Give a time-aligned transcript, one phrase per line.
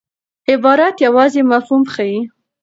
[0.51, 2.19] عبارت یوازي مفهوم ښيي.